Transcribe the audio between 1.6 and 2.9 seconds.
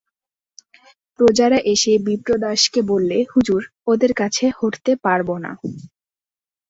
এসে বিপ্রদাসকে